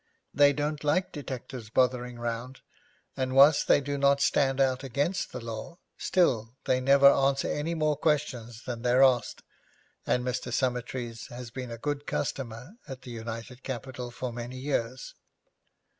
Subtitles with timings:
[0.33, 2.61] They don't like detectives bothering round,
[3.15, 7.75] and whilst they do not stand out against the law, still they never answer any
[7.75, 9.43] more questions than they're asked,
[10.07, 10.51] and Mr.
[10.51, 15.13] Summertrees has been a good customer at the United Capital for many years.'